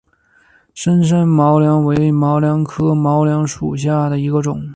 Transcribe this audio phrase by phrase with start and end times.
[0.73, 4.67] 深山毛茛为毛茛科毛茛属下的一个种。